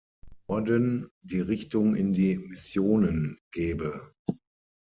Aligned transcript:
Orden 0.47 1.11
die 1.21 1.41
Richtung 1.41 1.95
in 1.95 2.11
die 2.13 2.35
Missionen 2.39 3.37
gebe. 3.51 4.11